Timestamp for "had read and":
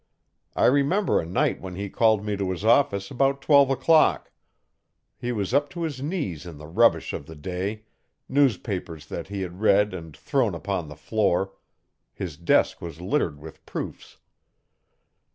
9.43-10.17